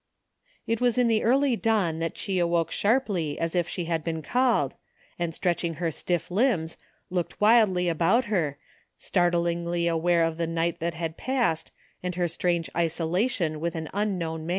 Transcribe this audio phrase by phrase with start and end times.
[0.65, 4.23] It was in the early dawn that she awoke sharply as if she had been
[4.23, 4.73] called,
[5.19, 6.75] and stretching her stiff limbs
[7.11, 8.57] looked wildly about her,
[8.97, 14.47] startlingly aware of the night that had passed and her strange isolation with an unknown
[14.47, 14.49] man.